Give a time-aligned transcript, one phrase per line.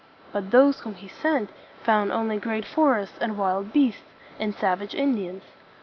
[0.33, 1.51] But those whom he sent
[1.83, 4.01] found only great forests, and wild beasts,
[4.39, 5.43] and sav age In di ans.